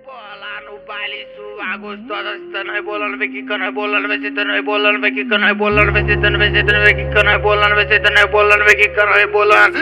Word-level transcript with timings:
Rebola 0.00 0.60
no 0.64 0.78
baile, 0.86 1.26
sua 1.36 1.76
gostosa, 1.76 2.32
sentando, 2.38 2.72
rebolando, 2.72 3.18
vem 3.18 3.30
quicando, 3.30 3.64
rebolando, 3.64 4.08
vem 4.08 4.22
sentando, 4.22 4.52
rebolando, 4.52 5.00
vem 5.00 5.14
quicando, 5.14 5.44
rebolando, 5.44 5.92
vem 5.92 6.06
sentando, 6.06 6.38
vem 6.38 6.54
sentando, 6.54 6.84
vem 6.84 6.96
quicando, 6.96 7.28
rebolando, 7.28 7.74
vem 7.74 7.88
sentando, 7.88 8.16
rebolando, 8.16 8.64
vem 8.64 8.76
quicando, 8.76 9.12
rebolando. 9.12 9.78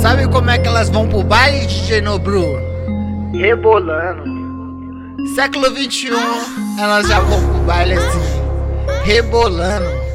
Sabe 0.00 0.26
como 0.30 0.48
é 0.48 0.58
que 0.58 0.66
elas 0.66 0.88
vão 0.88 1.06
pro 1.06 1.22
baile, 1.22 1.66
DJ 1.66 2.00
Nobru? 2.00 2.58
Rebolando. 3.34 4.24
Século 5.34 5.70
21, 5.74 6.16
elas 6.80 7.06
já 7.06 7.20
vão 7.20 7.52
pro 7.52 7.60
baile 7.64 7.94
assim, 7.94 9.02
rebolando. 9.04 10.05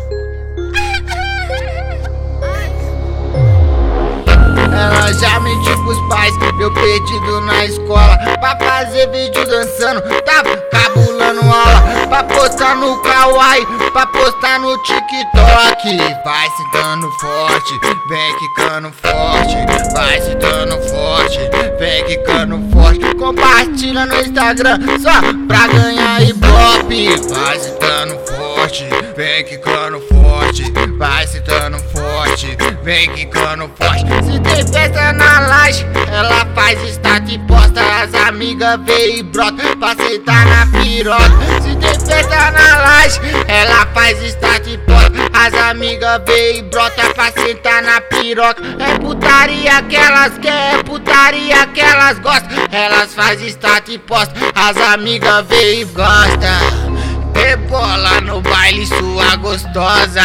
Eu 6.61 6.71
perdido 6.73 7.41
na 7.41 7.65
escola 7.65 8.17
Pra 8.39 8.55
fazer 8.57 9.09
vídeo 9.09 9.45
dançando, 9.45 10.02
tava 10.23 10.55
cabulando 10.71 11.41
aula 11.41 12.07
Pra 12.07 12.23
postar 12.23 12.75
no 12.75 13.02
Kawaii, 13.02 13.65
pra 13.93 14.05
postar 14.05 14.59
no 14.59 14.77
TikTok. 14.83 15.97
Vai 16.23 16.49
se 16.49 16.71
dando 16.73 17.09
forte, 17.11 17.79
vem 18.09 18.38
quicando 18.38 18.91
forte 18.91 19.55
Vai 19.93 20.21
se 20.21 20.35
dando 20.35 20.77
forte, 20.89 21.39
vem 21.79 22.05
quicando 22.05 22.59
forte. 22.71 23.16
Compartilha 23.16 24.05
no 24.05 24.16
Instagram 24.19 24.77
só 25.02 25.21
pra 25.47 25.67
ganhar 25.67 26.21
ibope. 26.21 27.07
Vai 27.30 27.59
se 27.59 27.71
dando 27.80 28.19
forte, 28.25 28.85
vem 29.16 29.45
quicando 29.45 29.99
forte 30.02 30.71
Vai 30.97 31.27
se 31.27 31.39
dando 31.39 31.80
forte, 31.80 32.57
vem 32.83 33.09
quicando 33.13 33.71
forte. 33.75 34.05
Se 34.25 34.39
tem 34.39 34.67
festa 34.67 35.13
na 35.13 35.39
laje, 35.47 35.85
ela 36.21 36.45
faz 36.53 36.81
estátua 36.84 37.39
posta 37.48 37.81
As 37.81 38.13
amigas 38.27 38.80
vê 38.86 39.17
e 39.17 39.23
brota. 39.23 39.75
Pra 39.77 39.95
sentar 39.95 40.45
na 40.45 40.67
piroca 40.67 41.23
Se 41.61 41.75
tem 41.75 42.00
festa 42.00 42.52
na 42.52 42.77
laje, 42.77 43.19
ela 43.47 43.86
faz 43.88 44.22
estátua 44.22 44.77
posta 44.80 45.11
As 45.33 45.53
amigas 45.69 46.22
vê 46.25 46.59
e 46.59 46.61
brota. 46.64 47.14
Pra 47.16 47.31
sentar 47.31 47.81
na 47.81 48.02
piroca 48.02 48.61
É 48.80 48.99
putaria 48.99 49.81
que 49.83 49.95
elas 49.95 50.38
querem, 50.38 50.80
é 50.80 50.83
putaria 50.83 51.67
que 51.67 51.81
elas 51.81 52.19
gostam. 52.19 52.49
Elas 52.72 53.14
faz 53.14 53.42
estátua 53.42 53.99
posta, 53.99 54.33
as 54.55 54.77
amigas 54.94 55.45
vê 55.47 55.81
e 55.81 55.86
gosta 55.86 56.92
Rebola 57.33 58.22
no 58.22 58.42
baile, 58.42 58.86
sua 58.86 59.36
gostosa. 59.38 60.22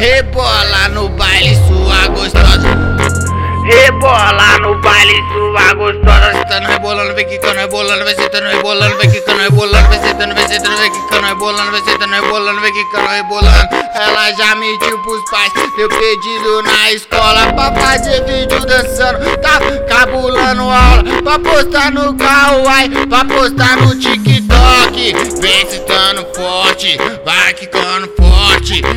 ve 0.00 0.88
no 0.92 1.08
baile, 1.08 1.54
sua 1.66 2.06
gostosa. 2.08 2.70
Rebola 3.66 4.58
no 4.60 4.73
Sentando, 7.14 7.60
rebolando, 7.60 8.04
vem 8.04 8.16
quicando, 8.16 8.48
rebolando, 8.48 8.96
vem 8.96 8.98
sentando, 8.98 8.98
rebolando, 8.98 8.98
vem 8.98 9.10
quicando, 9.10 9.40
rebolando, 9.40 9.88
vem 9.88 10.00
sentando, 10.00 10.34
vem 10.34 10.48
sentando, 10.48 10.76
vem 10.76 10.90
quicando, 10.90 11.26
rebolando, 11.26 11.70
vem 11.70 11.84
sentando, 11.84 12.12
rebolando, 12.12 12.60
vem 12.60 12.72
quicando, 12.72 13.08
rebolando. 13.08 13.68
Ela 13.94 14.32
já 14.32 14.54
mentiu 14.56 14.98
pros 14.98 15.30
pais, 15.30 15.52
eu 15.78 15.88
pedido 15.88 16.62
na 16.62 16.92
escola 16.92 17.52
pra 17.52 17.72
fazer 17.72 18.24
vídeo 18.24 18.58
dançando, 18.66 19.36
tá 19.38 19.60
cabulando 19.88 20.62
aula, 20.62 21.04
pra 21.22 21.38
postar 21.38 21.92
no 21.92 22.14
Kawaii, 22.14 23.06
pra 23.06 23.24
postar 23.24 23.76
no 23.76 23.94
TikTok. 23.96 25.12
Vem 25.40 25.70
sentando 25.70 26.26
forte, 26.34 26.98
vai 27.24 27.54
quicando 27.54 28.12
forte, 28.16 28.33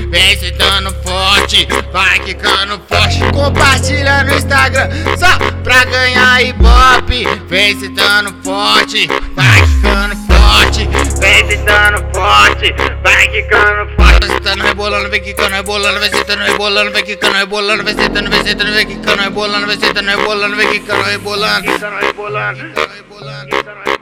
vem 0.09 0.37
sentando 0.37 0.95
forte, 1.03 1.67
vai 1.91 2.19
quicando 2.19 2.81
forte. 2.87 3.19
Compartilha 3.33 4.23
no 4.23 4.33
Instagram 4.33 4.89
só 5.17 5.37
pra 5.61 5.83
ganhar 5.83 6.41
ibope. 6.41 7.25
Vem 7.47 7.77
sentando 7.77 8.33
forte, 8.43 9.07
vai 9.35 9.61
quicando 9.61 10.15
forte, 10.27 10.87
vem 11.19 11.47
sentando 11.49 11.97
forte, 12.13 12.73
vai 13.03 13.27
quicando 13.27 13.91
forte. 13.95 14.27
sentando, 14.27 14.63
rebolando, 14.63 15.09
vem 15.09 15.21
quicando, 15.21 15.55
rebolando, 15.55 15.99
vem 15.99 16.09
sentando, 16.09 16.43
rebolando, 16.43 16.91
vem 16.91 17.03
quicando, 17.03 17.35
rebolando, 17.35 17.83
vem 17.83 17.95
sentando, 17.95 18.29
vem 18.29 18.43
sentando, 18.43 18.71
vem 18.71 18.85
quicando, 18.85 19.21
rebolando, 19.21 19.67
vem 19.67 19.79
sentando, 19.79 20.09
rebolando, 20.09 20.55
vem 20.55 20.69
quicando, 20.69 21.03
rebolando. 21.03 21.71
Rebolando, 21.71 22.61
rebolando. 22.95 23.96